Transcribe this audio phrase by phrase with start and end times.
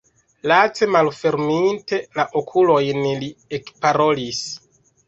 [0.51, 4.43] Lace malferminte la okulojn, li ekparolis: